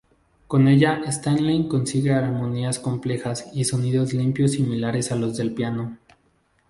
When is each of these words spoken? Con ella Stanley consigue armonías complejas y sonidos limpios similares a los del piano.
Con 0.47 0.67
ella 0.67 0.99
Stanley 1.05 1.67
consigue 1.67 2.11
armonías 2.11 2.79
complejas 2.79 3.51
y 3.53 3.65
sonidos 3.65 4.13
limpios 4.15 4.53
similares 4.53 5.11
a 5.11 5.15
los 5.15 5.37
del 5.37 5.53
piano. 5.53 5.99